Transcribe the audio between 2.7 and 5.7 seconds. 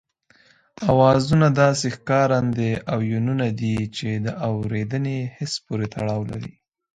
او يوونونه دي چې د اورېدني حس